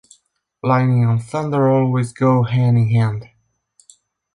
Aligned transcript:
Lightning 0.63 1.03
and 1.03 1.23
thunder 1.23 1.69
always 1.71 2.11
go 2.11 2.41
hand 2.41 2.75
in 2.75 2.89
hand. 2.89 3.29